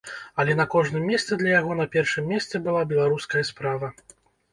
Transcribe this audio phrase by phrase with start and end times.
[0.43, 3.93] Але на кожным месцы для яго на першым месцы была беларуская справа.